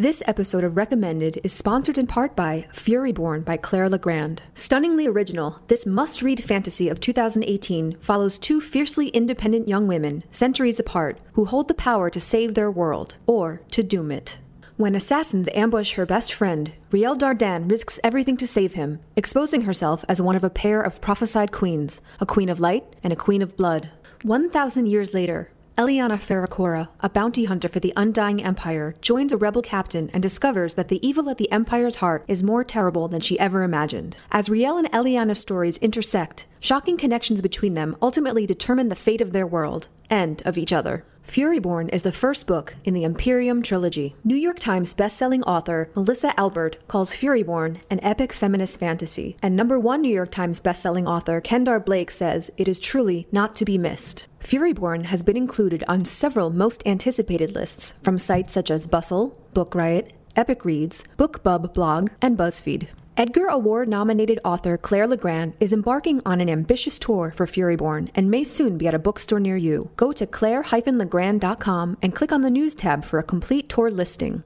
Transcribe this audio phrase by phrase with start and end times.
[0.00, 4.40] This episode of Recommended is sponsored in part by Furyborn by Claire Legrand.
[4.54, 10.80] Stunningly original, this must read fantasy of 2018 follows two fiercely independent young women, centuries
[10.80, 14.38] apart, who hold the power to save their world, or to doom it.
[14.78, 20.02] When assassins ambush her best friend, Rielle Dardenne risks everything to save him, exposing herself
[20.08, 23.42] as one of a pair of prophesied queens a queen of light and a queen
[23.42, 23.90] of blood.
[24.22, 29.62] 1,000 years later, Eliana Ferracora, a bounty hunter for the Undying Empire, joins a rebel
[29.62, 33.38] captain and discovers that the evil at the Empire's heart is more terrible than she
[33.38, 34.18] ever imagined.
[34.30, 39.32] As Rielle and Eliana's stories intersect, shocking connections between them ultimately determine the fate of
[39.32, 41.04] their world and of each other.
[41.30, 44.16] Furyborn is the first book in the Empirium trilogy.
[44.24, 49.78] New York Times bestselling author Melissa Albert calls Furyborn an epic feminist fantasy, and number
[49.78, 53.78] one New York Times bestselling author Kendare Blake says it is truly not to be
[53.78, 54.26] missed.
[54.40, 59.74] Furyborn has been included on several most anticipated lists from sites such as Bustle, Book
[59.74, 62.88] Riot, Epic Reads, BookBub blog, and BuzzFeed.
[63.20, 68.30] Edgar Award nominated author Claire Legrand is embarking on an ambitious tour for Furyborn and
[68.30, 69.90] may soon be at a bookstore near you.
[69.96, 74.42] Go to claire-legrand.com and click on the news tab for a complete tour listing.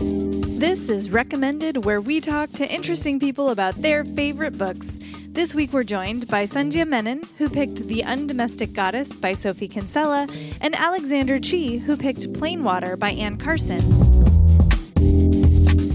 [0.00, 4.98] This is Recommended, where we talk to interesting people about their favorite books.
[5.28, 10.26] This week we're joined by Sandhya Menon, who picked The Undomestic Goddess by Sophie Kinsella,
[10.62, 13.82] and Alexander Chee, who picked Plain Water by Anne Carson.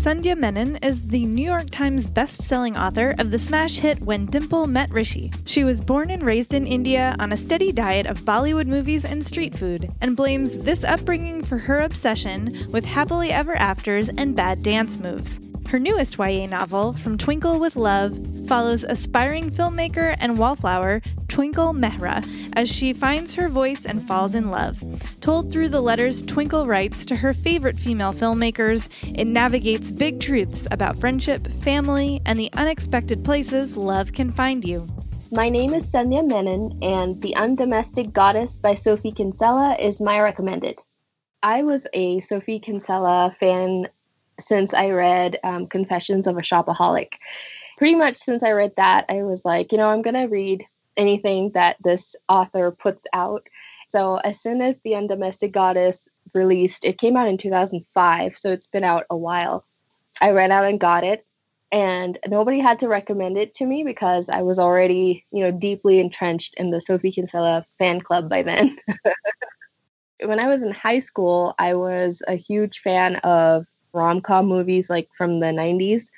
[0.06, 4.68] Sandhya Menon is the New York Times best-selling author of the smash hit When Dimple
[4.68, 5.32] Met Rishi.
[5.46, 9.26] She was born and raised in India on a steady diet of Bollywood movies and
[9.26, 14.62] street food, and blames this upbringing for her obsession with happily ever afters and bad
[14.62, 15.40] dance moves.
[15.70, 18.14] Her newest YA novel, From Twinkle with Love,
[18.48, 24.50] follows aspiring filmmaker and wallflower Twinkle Mehra as she finds her voice and falls in
[24.50, 24.82] love.
[25.20, 30.68] Told through the letters Twinkle writes to her favorite female filmmakers, it navigates big truths
[30.72, 34.88] about friendship, family, and the unexpected places love can find you.
[35.32, 40.78] My name is Sandhya Menon, and The Undomestic Goddess by Sophie Kinsella is my recommended.
[41.44, 43.88] I was a Sophie Kinsella fan
[44.40, 47.14] since I read um, Confessions of a Shopaholic.
[47.78, 50.66] Pretty much since I read that, I was like, you know, I'm going to read
[50.98, 53.48] anything that this author puts out.
[53.90, 58.68] So as soon as The Undomestic Goddess released, it came out in 2005, so it's
[58.68, 59.66] been out a while.
[60.22, 61.26] I ran out and got it,
[61.72, 66.00] and nobody had to recommend it to me because I was already, you know, deeply
[66.00, 68.78] entrenched in the Sophie Kinsella fan club by then.
[70.24, 74.90] when I was in high school, I was a huge fan of rom com movies
[74.90, 76.10] like from the 90s.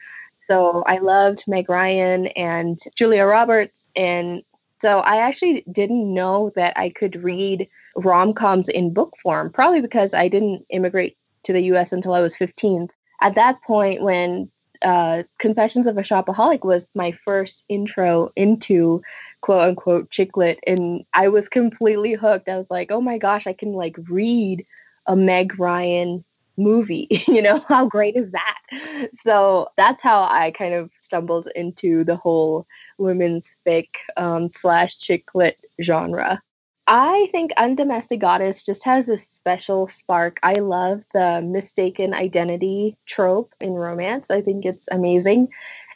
[0.50, 3.88] So I loved Meg Ryan and Julia Roberts.
[3.96, 4.44] And
[4.80, 9.82] so I actually didn't know that I could read rom coms in book form, probably
[9.82, 12.88] because I didn't immigrate to the US until I was 15.
[13.22, 14.52] At that point, when
[14.84, 19.02] uh, Confessions of a Shopaholic was my first intro into
[19.42, 22.50] quote unquote chick lit, and I was completely hooked.
[22.50, 24.66] I was like, oh my gosh, I can like read
[25.08, 26.24] a Meg Ryan
[26.58, 27.08] movie.
[27.28, 29.10] you know, how great is that?
[29.14, 35.34] So that's how I kind of stumbled into the whole women's fic um, slash chick
[35.36, 36.42] lit genre.
[36.90, 40.40] I think Undomestic Goddess just has a special spark.
[40.42, 44.32] I love the mistaken identity trope in romance.
[44.32, 45.50] I think it's amazing.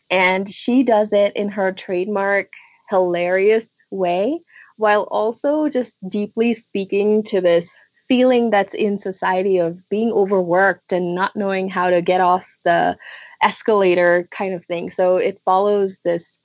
[0.10, 2.50] And she does it in her trademark,
[2.90, 4.42] hilarious way,
[4.76, 7.74] while also just deeply speaking to this
[8.12, 12.98] feeling that's in society of being overworked and not knowing how to get off the
[13.42, 14.90] escalator kind of thing.
[14.90, 16.42] So it follows this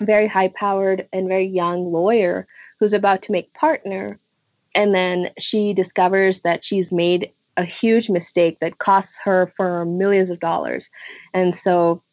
[0.00, 2.46] very high powered and very young lawyer
[2.78, 4.20] who's about to make partner.
[4.76, 10.30] And then she discovers that she's made a huge mistake that costs her for millions
[10.30, 10.88] of dollars.
[11.34, 12.04] And so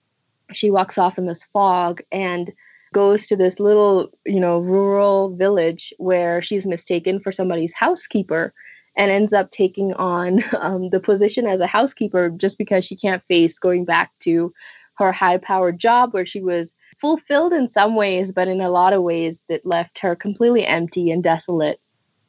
[0.52, 2.52] she walks off in this fog and
[2.92, 8.52] goes to this little, you know, rural village where she's mistaken for somebody's housekeeper
[9.00, 13.24] and ends up taking on um, the position as a housekeeper just because she can't
[13.24, 14.54] face going back to
[14.98, 18.92] her high powered job where she was fulfilled in some ways, but in a lot
[18.92, 21.80] of ways that left her completely empty and desolate.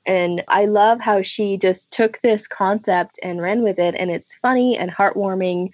[0.06, 3.96] And I love how she just took this concept and ran with it.
[3.98, 5.70] And it's funny and heartwarming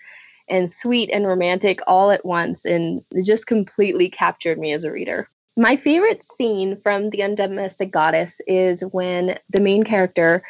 [0.49, 2.65] and sweet and romantic all at once.
[2.65, 5.29] And it just completely captured me as a reader.
[5.57, 10.43] My favorite scene from The Undomestic Goddess is when the main character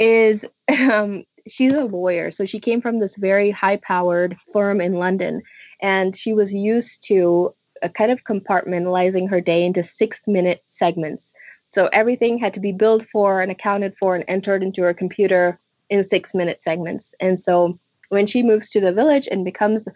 [0.00, 0.44] is
[0.92, 2.30] um, she's a lawyer.
[2.30, 5.42] So she came from this very high powered firm in London,
[5.80, 11.32] and she was used to a kind of compartmentalizing her day into six minute segments.
[11.70, 15.60] So everything had to be billed for and accounted for and entered into her computer
[15.88, 17.14] in six minute segments.
[17.20, 17.78] And so
[18.08, 19.86] when she moves to the village and becomes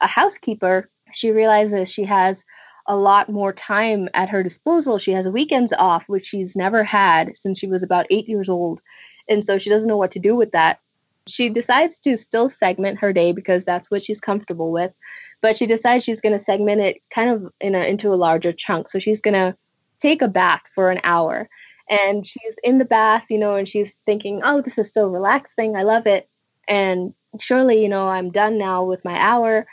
[0.00, 2.44] a housekeeper, she realizes she has
[2.88, 4.98] a lot more time at her disposal.
[4.98, 8.80] She has weekends off, which she's never had since she was about eight years old.
[9.28, 10.80] And so she doesn't know what to do with that.
[11.28, 14.94] She decides to still segment her day because that's what she's comfortable with,
[15.42, 18.54] but she decides she's going to segment it kind of in a, into a larger
[18.54, 18.88] chunk.
[18.88, 19.54] So she's going to
[20.00, 21.50] take a bath for an hour.
[21.90, 25.76] And she's in the bath, you know, and she's thinking, oh, this is so relaxing.
[25.76, 26.26] I love it.
[26.66, 29.66] And surely, you know, I'm done now with my hour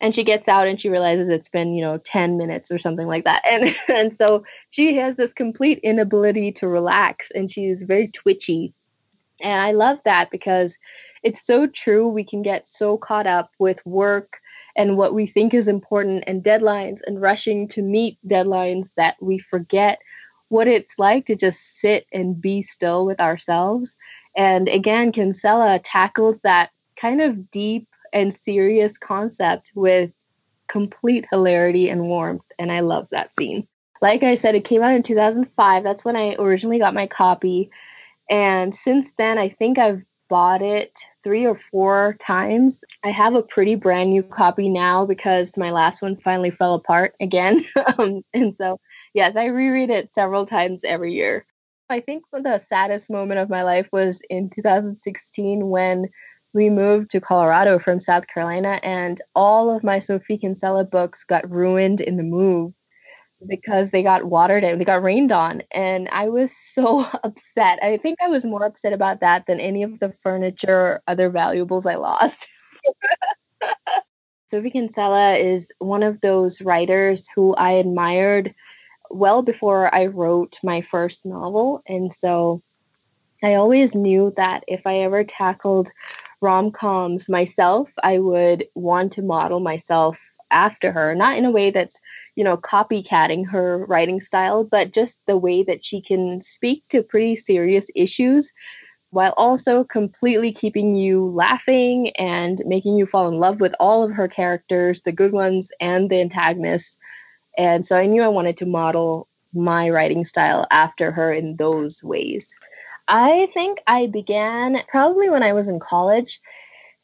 [0.00, 3.06] and she gets out and she realizes it's been you know 10 minutes or something
[3.06, 3.42] like that.
[3.50, 8.74] And and so she has this complete inability to relax and she's very twitchy.
[9.42, 10.78] And i love that because
[11.22, 12.08] it's so true.
[12.08, 14.38] We can get so caught up with work
[14.76, 19.38] and what we think is important and deadlines and rushing to meet deadlines that we
[19.38, 19.98] forget
[20.48, 23.96] what it's like to just sit and be still with ourselves.
[24.36, 30.10] And again kinsella tackles that kind of deep and serious concept with
[30.68, 32.44] complete hilarity and warmth.
[32.58, 33.68] And I love that scene.
[34.00, 35.84] Like I said, it came out in 2005.
[35.84, 37.70] That's when I originally got my copy.
[38.30, 42.84] And since then, I think I've bought it three or four times.
[43.04, 47.14] I have a pretty brand new copy now because my last one finally fell apart
[47.20, 47.62] again.
[47.98, 48.80] um, and so,
[49.12, 51.44] yes, I reread it several times every year.
[51.90, 56.08] I think the saddest moment of my life was in 2016 when
[56.56, 61.48] we moved to Colorado from South Carolina, and all of my Sophie Kinsella books got
[61.48, 62.72] ruined in the move
[63.46, 65.62] because they got watered and they got rained on.
[65.70, 67.78] And I was so upset.
[67.82, 71.28] I think I was more upset about that than any of the furniture or other
[71.28, 72.48] valuables I lost.
[74.48, 78.54] Sophie Kinsella is one of those writers who I admired
[79.10, 81.82] well before I wrote my first novel.
[81.86, 82.62] And so
[83.42, 85.90] I always knew that if I ever tackled
[86.40, 91.70] rom coms myself, I would want to model myself after her, not in a way
[91.70, 92.00] that's,
[92.34, 97.02] you know, copycatting her writing style, but just the way that she can speak to
[97.02, 98.52] pretty serious issues
[99.10, 104.12] while also completely keeping you laughing and making you fall in love with all of
[104.12, 106.98] her characters, the good ones and the antagonists.
[107.56, 112.04] And so I knew I wanted to model my writing style after her in those
[112.04, 112.54] ways.
[113.08, 116.40] I think I began probably when I was in college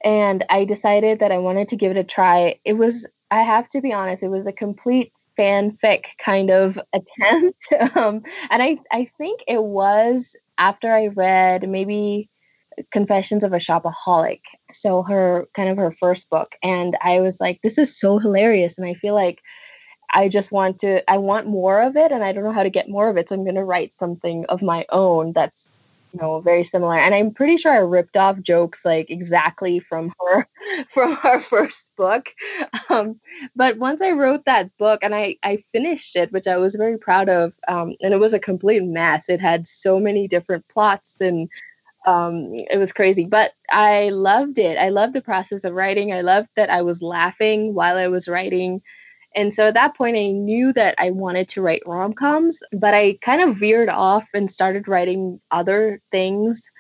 [0.05, 2.59] and I decided that I wanted to give it a try.
[2.65, 7.97] It was, I have to be honest, it was a complete fanfic kind of attempt.
[7.97, 12.29] um, and I, I think it was after I read maybe
[12.91, 14.41] Confessions of a Shopaholic.
[14.73, 16.57] So her kind of her first book.
[16.63, 18.79] And I was like, this is so hilarious.
[18.79, 19.41] And I feel like
[20.13, 22.71] I just want to, I want more of it and I don't know how to
[22.71, 23.29] get more of it.
[23.29, 25.69] So I'm going to write something of my own that's
[26.13, 26.99] you know very similar.
[26.99, 30.47] And i'm pretty sure i ripped off jokes like exactly from her
[30.91, 32.29] from her first book.
[32.89, 33.21] Um,
[33.57, 36.99] but once i wrote that book and i i finished it which i was very
[36.99, 39.29] proud of um, and it was a complete mess.
[39.29, 41.49] It had so many different plots and
[42.07, 43.27] um, it was crazy.
[43.27, 44.77] But i loved it.
[44.79, 46.13] I loved the process of writing.
[46.13, 48.83] I loved that i was laughing while i was writing
[49.35, 52.95] and so at that point, I knew that I wanted to write rom coms, but
[52.95, 56.71] I kind of veered off and started writing other things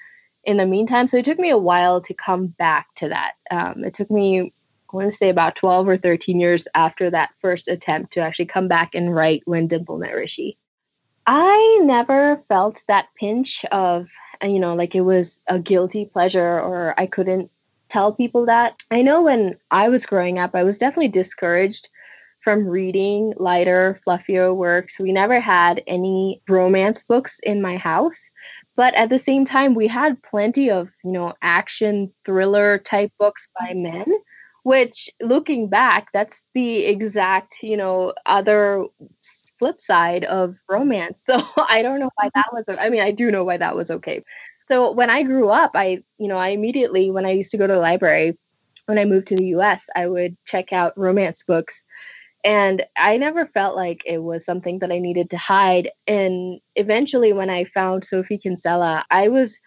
[0.45, 1.09] in the meantime.
[1.09, 3.33] So it took me a while to come back to that.
[3.51, 4.51] Um, it took me, I
[4.97, 8.69] want to say, about 12 or 13 years after that first attempt to actually come
[8.69, 10.59] back and write When Dimple Met Rishi.
[11.27, 14.09] I never felt that pinch of,
[14.43, 17.51] you know, like it was a guilty pleasure or I couldn't
[17.89, 18.83] tell people that.
[18.91, 21.89] I know when I was growing up, I was definitely discouraged
[22.43, 24.99] from reading lighter, fluffier works.
[24.99, 28.31] We never had any romance books in my house.
[28.77, 33.49] But at the same time, we had plenty of, you know, action thriller type books
[33.59, 34.07] by men,
[34.65, 38.85] which looking back, that's the exact, you know, other
[39.59, 41.25] flip side of romance.
[41.29, 43.91] So I don't know why that was, I mean, I do know why that was
[43.91, 44.25] okay.
[44.67, 47.67] So when I grew up, I, you know, I immediately, when I used to go
[47.67, 48.39] to the library,
[48.87, 51.85] when I moved to the US, I would check out romance books
[52.45, 55.91] and I never felt like it was something that I needed to hide.
[56.07, 59.61] And eventually, when I found Sophie Kinsella, I was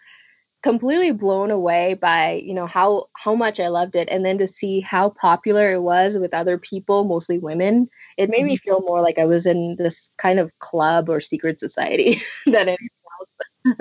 [0.62, 4.46] completely blown away by you know how how much I loved it, and then to
[4.46, 7.88] see how popular it was with other people, mostly women.
[8.18, 8.68] It made me mm-hmm.
[8.68, 12.88] feel more like I was in this kind of club or secret society than anything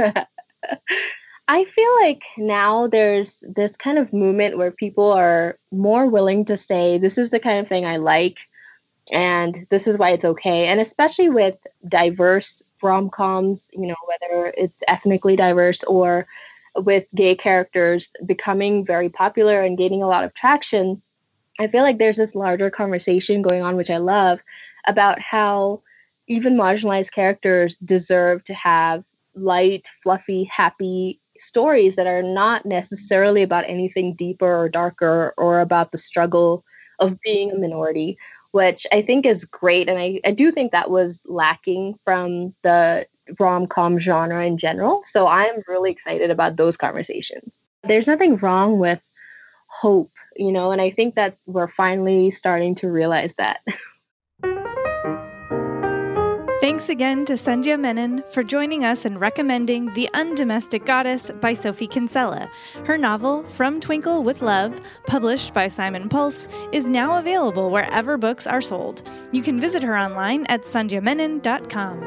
[0.07, 0.25] else.
[1.47, 6.57] I feel like now there's this kind of movement where people are more willing to
[6.57, 8.39] say, This is the kind of thing I like
[9.12, 10.67] and this is why it's okay.
[10.67, 16.27] And especially with diverse rom-coms you know whether it's ethnically diverse or
[16.75, 21.01] with gay characters becoming very popular and gaining a lot of traction,
[21.59, 24.41] I feel like there's this larger conversation going on, which I love,
[24.85, 25.81] about how
[26.27, 29.03] even marginalized characters deserve to have
[29.35, 35.91] light, fluffy, happy stories that are not necessarily about anything deeper or darker or about
[35.91, 36.63] the struggle
[37.00, 38.17] of being a minority,
[38.55, 39.89] which I think is great.
[39.89, 43.05] And I, I do think that was lacking from the
[43.38, 45.01] rom com genre in general.
[45.03, 47.53] So I'm really excited about those conversations.
[47.83, 49.01] There's nothing wrong with
[49.67, 53.59] hope, you know, and I think that we're finally starting to realize that.
[56.65, 61.86] Thanks again to Sandhya Menon for joining us and recommending The Undomestic Goddess by Sophie
[61.86, 62.50] Kinsella.
[62.86, 68.48] Her novel, From Twinkle with Love, published by Simon Pulse, is now available wherever books
[68.48, 69.03] are sold.
[69.31, 72.00] You can visit her online at sandhyamenon.com.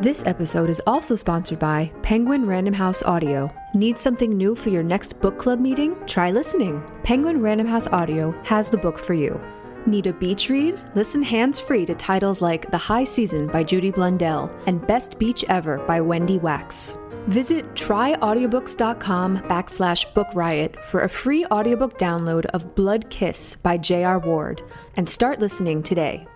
[0.00, 3.52] This episode is also sponsored by Penguin Random House Audio.
[3.74, 5.96] Need something new for your next book club meeting?
[6.06, 6.84] Try listening.
[7.02, 9.40] Penguin Random House Audio has the book for you.
[9.88, 10.78] Need a beach read?
[10.94, 15.46] Listen hands free to titles like The High Season by Judy Blundell and Best Beach
[15.48, 16.94] Ever by Wendy Wax.
[17.26, 24.18] Visit tryaudiobooks.com backslash book riot for a free audiobook download of Blood Kiss by J.R.
[24.18, 24.62] Ward
[24.96, 26.26] and start listening today.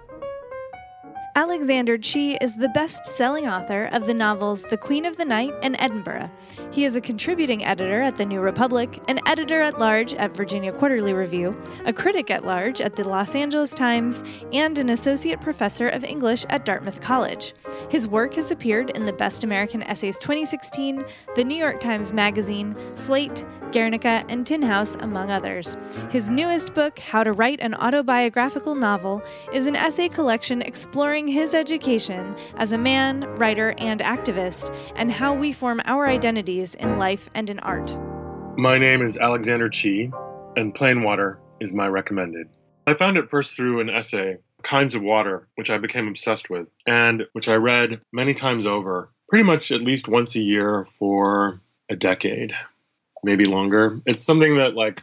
[1.35, 5.55] Alexander Chee is the best selling author of the novels The Queen of the Night
[5.63, 6.31] and Edinburgh.
[6.73, 10.73] He is a contributing editor at The New Republic, an editor at large at Virginia
[10.73, 14.23] Quarterly Review, a critic at large at the Los Angeles Times,
[14.53, 17.55] and an associate professor of English at Dartmouth College.
[17.89, 21.03] His work has appeared in the Best American Essays 2016,
[21.35, 25.79] The New York Times Magazine, Slate, Guernica, and Tin House, among others.
[26.11, 31.55] His newest book, How to Write an Autobiographical Novel, is an essay collection exploring his
[31.55, 37.31] education as a man, writer, and activist, and how we form our identities in life
[37.35, 37.99] and in art.
[38.57, 40.11] My name is Alexander Chee,
[40.57, 42.49] and Plain Water is my recommended.
[42.87, 46.71] I found it first through an essay, Kinds of Water, which I became obsessed with,
[46.87, 51.61] and which I read many times over, pretty much at least once a year for
[51.89, 52.53] a decade,
[53.25, 54.01] maybe longer.
[54.07, 55.03] It's something that, like,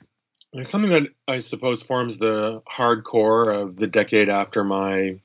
[0.53, 5.19] it's something that I suppose forms the hardcore of the decade after my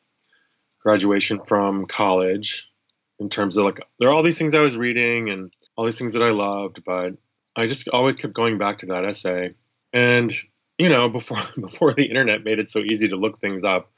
[0.84, 2.70] graduation from college
[3.18, 5.98] in terms of like there are all these things I was reading and all these
[5.98, 7.14] things that I loved, but
[7.56, 9.54] I just always kept going back to that essay.
[9.92, 10.32] And
[10.78, 13.90] you know, before before the internet made it so easy to look things up,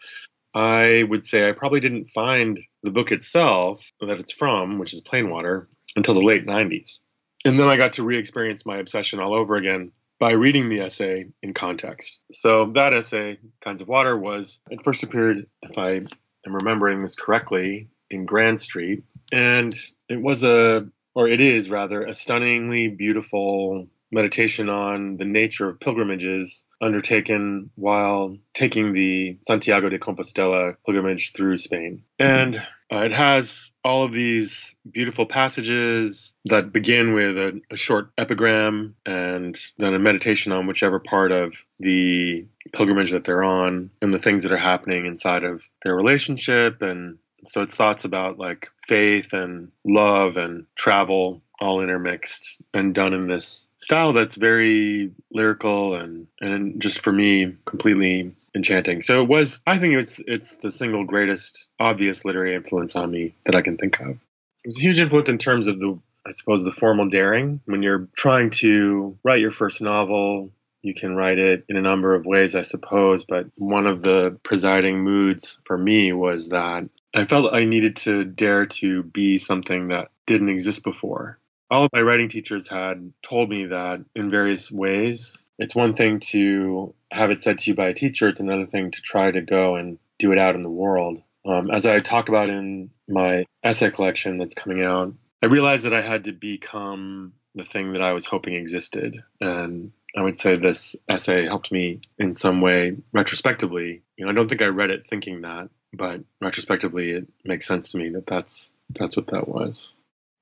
[0.55, 5.01] I would say I probably didn't find the book itself that it's from, which is
[5.01, 7.01] Plain Water, until the late 90s.
[7.45, 11.27] And then I got to re-experience my obsession all over again by reading the essay
[11.43, 12.23] in context.
[12.33, 16.01] So that essay, Kinds of Water, was it first appeared, if I
[16.47, 19.05] am remembering this correctly, in Grand Street.
[19.33, 19.75] And
[20.09, 25.81] it was a, or it is rather, a stunningly beautiful meditation on the nature of
[25.81, 32.03] pilgrimages undertaken while taking the Santiago de Compostela pilgrimage through Spain.
[32.19, 32.57] And
[32.93, 38.95] uh, it has all of these beautiful passages that begin with a, a, short epigram
[39.05, 44.21] and then a meditation on whichever part of the pilgrimage that they're on and the
[44.21, 46.81] things that are happening inside of their relationship.
[46.83, 53.15] And so it's thoughts about like faith and love and travel all intermixed and done
[53.15, 59.03] in this style that's very lyrical and and just for me completely enchanting.
[59.03, 63.35] So it was I think it's it's the single greatest obvious literary influence on me
[63.45, 64.11] that I can think of.
[64.11, 67.83] It was a huge influence in terms of the I suppose the formal daring when
[67.83, 70.51] you're trying to write your first novel
[70.83, 74.39] you can write it in a number of ways, I suppose, but one of the
[74.45, 79.89] presiding moods for me was that I felt I needed to dare to be something
[79.89, 81.39] that didn't exist before
[81.71, 85.37] all of my writing teachers had told me that in various ways.
[85.59, 88.91] It's one thing to have it said to you by a teacher, it's another thing
[88.91, 91.23] to try to go and do it out in the world.
[91.47, 95.95] Um, as I talk about in my essay collection that's coming out, I realized that
[95.95, 99.23] I had to become the thing that I was hoping existed.
[99.41, 104.03] And I would say this essay helped me in some way retrospectively.
[104.17, 107.93] You know, I don't think I read it thinking that, but retrospectively, it makes sense
[107.93, 109.95] to me that that's that's what that was.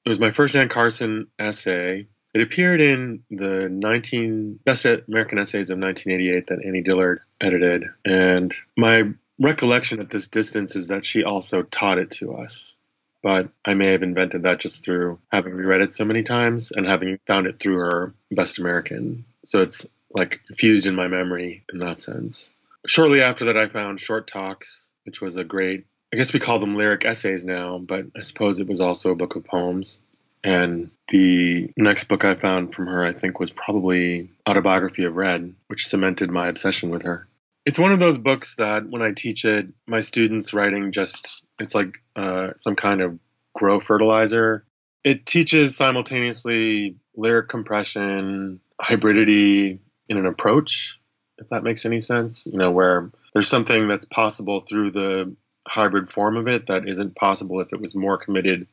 [0.04, 2.06] It was my first Anne Carson essay.
[2.34, 7.86] It appeared in the 19 Best American Essays of 1988 that Annie Dillard edited.
[8.04, 12.76] And my recollection at this distance is that she also taught it to us.
[13.22, 16.86] But I may have invented that just through having reread it so many times and
[16.86, 19.24] having found it through her Best American.
[19.46, 22.54] So it's like fused in my memory in that sense.
[22.86, 26.60] Shortly after that, I found Short Talks, which was a great I guess we call
[26.60, 30.00] them lyric essays now, but I suppose it was also a book of poems.
[30.44, 35.56] And the next book I found from her, I think, was probably Autobiography of Red,
[35.66, 37.26] which cemented my obsession with her.
[37.66, 41.74] It's one of those books that when I teach it, my students writing just, it's
[41.74, 43.18] like uh, some kind of
[43.52, 44.64] grow fertilizer.
[45.02, 51.00] It teaches simultaneously lyric compression, hybridity in an approach,
[51.38, 52.46] if that makes any sense.
[52.46, 55.34] You know, where there's something that's possible through the
[55.66, 58.66] hybrid form of it that isn't possible if it was more committed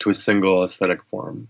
[0.00, 1.48] to a single aesthetic form.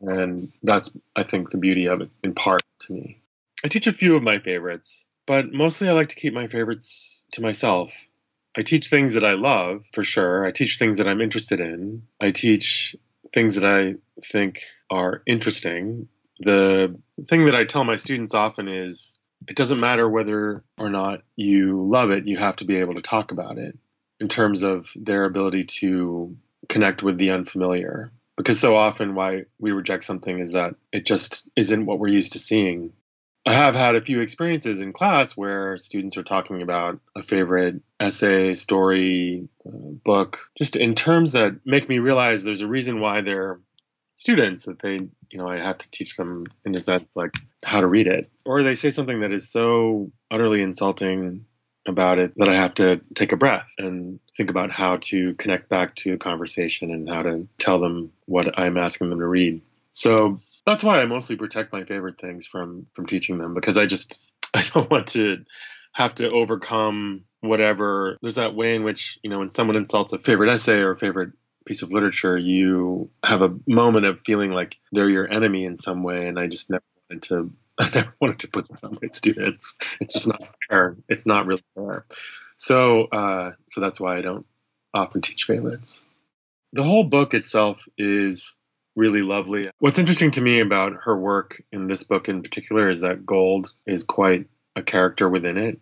[0.00, 3.20] And that's, I think, the beauty of it in part to me.
[3.64, 7.24] I teach a few of my favorites, but mostly I like to keep my favorites
[7.32, 8.08] to myself.
[8.56, 10.44] I teach things that I love, for sure.
[10.44, 12.02] I teach things that I'm interested in.
[12.20, 12.96] I teach
[13.32, 13.94] things that I
[14.26, 16.08] think are interesting.
[16.40, 19.18] The thing that I tell my students often is
[19.48, 23.00] it doesn't matter whether or not you love it, you have to be able to
[23.00, 23.78] talk about it
[24.22, 26.36] in terms of their ability to
[26.68, 28.12] connect with the unfamiliar.
[28.36, 32.32] Because so often, why we reject something is that it just isn't what we're used
[32.32, 32.92] to seeing.
[33.44, 37.82] I have had a few experiences in class where students are talking about a favorite
[37.98, 39.70] essay, story, uh,
[40.04, 43.58] book, just in terms that make me realize there's a reason why they're
[44.14, 44.98] students that they,
[45.30, 48.28] you know, I have to teach them in a sense like how to read it.
[48.46, 51.46] Or they say something that is so utterly insulting
[51.86, 55.68] about it that I have to take a breath and think about how to connect
[55.68, 59.62] back to a conversation and how to tell them what I'm asking them to read.
[59.90, 63.86] So that's why I mostly protect my favorite things from from teaching them because I
[63.86, 65.44] just I don't want to
[65.92, 70.18] have to overcome whatever there's that way in which you know when someone insults a
[70.18, 71.32] favorite essay or a favorite
[71.66, 76.02] piece of literature you have a moment of feeling like they're your enemy in some
[76.02, 79.08] way and I just never wanted to I never wanted to put that on my
[79.08, 79.74] students.
[80.00, 80.96] It's just not fair.
[81.08, 82.04] It's not really fair.
[82.56, 84.46] So, uh, so that's why I don't
[84.94, 86.06] often teach favorites.
[86.72, 88.58] The whole book itself is
[88.94, 89.70] really lovely.
[89.78, 93.72] What's interesting to me about her work in this book in particular is that gold
[93.86, 95.80] is quite a character within it,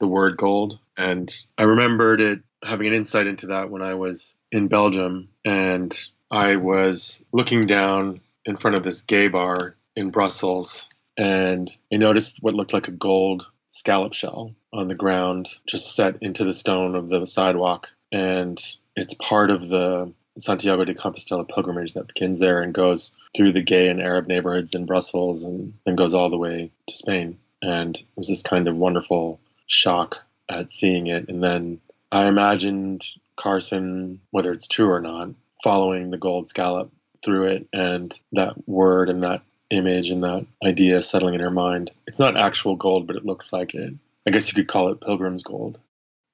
[0.00, 0.78] the word gold.
[0.96, 5.96] And I remembered it having an insight into that when I was in Belgium and
[6.30, 12.38] I was looking down in front of this gay bar in Brussels and I noticed
[12.40, 16.94] what looked like a gold scallop shell on the ground, just set into the stone
[16.94, 17.90] of the sidewalk.
[18.12, 18.58] And
[18.96, 23.62] it's part of the Santiago de Compostela pilgrimage that begins there and goes through the
[23.62, 27.38] gay and Arab neighborhoods in Brussels and then goes all the way to Spain.
[27.60, 31.28] And it was this kind of wonderful shock at seeing it.
[31.28, 31.80] And then
[32.12, 33.02] I imagined
[33.36, 35.30] Carson, whether it's true or not,
[35.64, 36.92] following the gold scallop
[37.24, 41.90] through it and that word and that image and that idea settling in her mind.
[42.06, 43.94] It's not actual gold, but it looks like it.
[44.26, 45.78] I guess you could call it pilgrim's gold.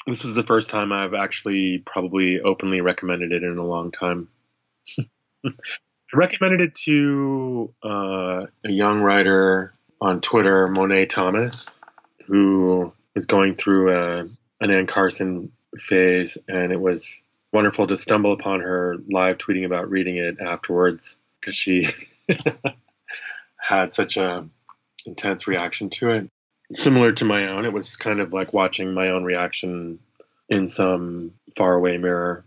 [0.07, 4.29] This was the first time I've actually probably openly recommended it in a long time.
[4.99, 5.51] I
[6.13, 11.79] recommended it to uh, a young writer on Twitter, Monet Thomas,
[12.27, 14.25] who is going through a,
[14.61, 19.91] an Anne Carson phase, and it was wonderful to stumble upon her live tweeting about
[19.91, 21.89] reading it afterwards because she
[23.65, 24.47] had such a
[25.07, 26.31] intense reaction to it.
[26.73, 30.01] Similar to my own, it was kind of like watching my own reaction
[30.51, 32.45] in some faraway mirror.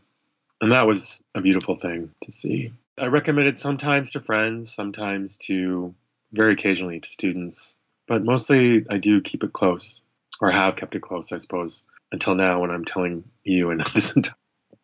[0.61, 2.71] And that was a beautiful thing to see.
[2.99, 5.95] I recommend it sometimes to friends, sometimes to
[6.31, 7.77] very occasionally to students,
[8.07, 10.01] but mostly I do keep it close,
[10.39, 14.15] or have kept it close, I suppose, until now when I'm telling you and this
[14.15, 14.35] entire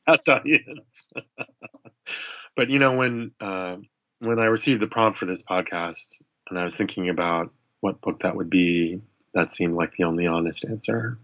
[0.29, 1.05] audience.
[2.55, 3.77] but you know, when uh,
[4.23, 8.21] when I received the prompt for this podcast and I was thinking about what book
[8.21, 9.01] that would be,
[9.33, 11.19] that seemed like the only honest answer.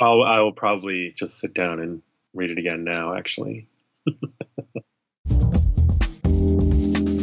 [0.00, 2.02] I'll, I will probably just sit down and
[2.34, 3.68] read it again now, actually.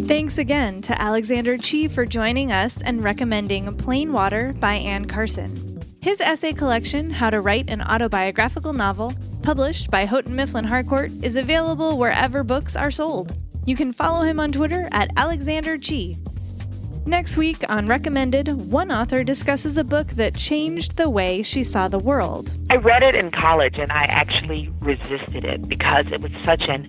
[0.07, 5.81] Thanks again to Alexander Chee for joining us and recommending Plain Water by Anne Carson.
[6.01, 11.35] His essay collection, How to Write an Autobiographical Novel, published by Houghton Mifflin Harcourt, is
[11.35, 13.35] available wherever books are sold.
[13.67, 16.17] You can follow him on Twitter at Alexander Chee.
[17.05, 21.89] Next week on Recommended, one author discusses a book that changed the way she saw
[21.89, 22.53] the world.
[22.69, 26.87] I read it in college and I actually resisted it because it was such an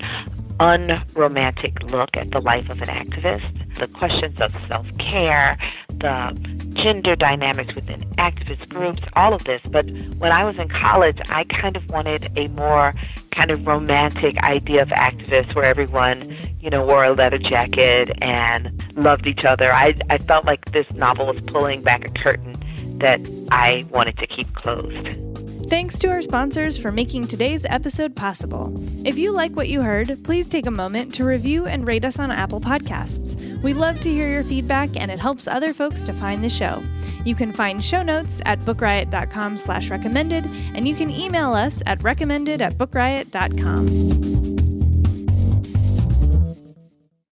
[0.60, 3.74] unromantic look at the life of an activist.
[3.74, 9.60] The questions of self care, the gender dynamics within activist groups, all of this.
[9.70, 12.94] But when I was in college, I kind of wanted a more
[13.32, 18.84] kind of romantic idea of activists where everyone, you know, wore a leather jacket and
[18.96, 19.72] loved each other.
[19.72, 22.54] I, I felt like this novel was pulling back a curtain
[22.98, 25.27] that I wanted to keep closed.
[25.68, 28.72] Thanks to our sponsors for making today's episode possible.
[29.06, 32.18] If you like what you heard, please take a moment to review and rate us
[32.18, 33.36] on Apple Podcasts.
[33.62, 36.82] We love to hear your feedback and it helps other folks to find the show.
[37.26, 42.02] You can find show notes at bookriot.com slash recommended, and you can email us at
[42.02, 44.47] recommended at bookriot.com.